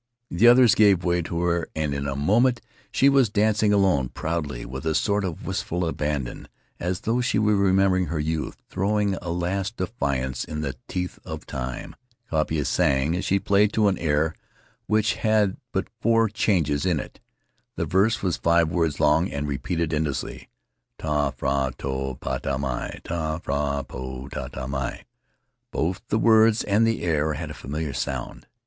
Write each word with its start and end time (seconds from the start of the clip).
The 0.31 0.47
others 0.47 0.73
gave 0.73 1.03
way 1.03 1.21
to 1.21 1.41
her, 1.41 1.69
and 1.75 1.93
in 1.93 2.07
a 2.07 2.15
moment 2.15 2.59
she 2.91 3.07
was 3.07 3.29
dancing 3.29 3.71
alone, 3.71 4.09
proudly, 4.09 4.65
with 4.65 4.83
a 4.83 4.95
sort 4.95 5.23
of 5.23 5.45
wistful 5.45 5.85
abandon, 5.87 6.47
as 6.79 7.01
though 7.01 7.21
she 7.21 7.37
were 7.37 7.55
remembering 7.55 8.07
her 8.07 8.19
youth, 8.19 8.57
throwing 8.67 9.13
a 9.21 9.29
last 9.29 9.77
defiance 9.77 10.43
in 10.43 10.61
the 10.61 10.75
teeth 10.87 11.19
of 11.23 11.45
Time. 11.45 11.95
Kaupia 12.31 12.65
sang 12.65 13.15
as 13.15 13.25
she 13.25 13.37
played 13.39 13.73
to 13.73 13.89
an 13.89 13.99
air 13.99 14.25
[15(5] 14.25 14.25
An 14.25 14.25
Adventure 14.25 14.47
in 14.47 14.55
Solitude 14.55 14.83
which 14.89 15.13
had 15.21 15.57
but 15.71 15.87
four 16.01 16.29
changes 16.29 16.85
in 16.87 16.99
it. 16.99 17.19
The 17.75 17.85
verse 17.85 18.23
was 18.23 18.37
five 18.37 18.69
words 18.69 18.99
long 18.99 19.29
and 19.29 19.47
repeated 19.47 19.93
endlessly. 19.93 20.49
Tufra 20.97 21.77
to 21.77 22.17
potta 22.19 22.57
mi 22.57 22.65
y 22.65 23.01
Tu 23.03 23.39
fra 23.43 23.85
to 23.87 24.29
potta 24.31 24.67
mi. 24.67 25.03
Both 25.69 26.01
the 26.07 26.17
words 26.17 26.63
and 26.63 26.87
the 26.87 27.03
air 27.03 27.33
had 27.33 27.51
a 27.51 27.53
familiar 27.53 27.93
sound. 27.93 28.47